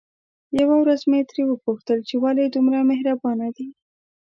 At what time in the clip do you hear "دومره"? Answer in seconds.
2.55-2.79